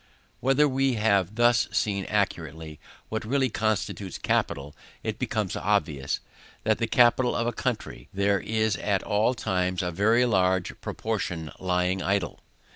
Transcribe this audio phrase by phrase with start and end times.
[0.39, 6.21] When we have thus seen accurately what really constitutes capital, it becomes obvious,
[6.63, 10.73] that of the capital of a country, there is at all times a very large
[10.81, 12.41] proportion lying idle.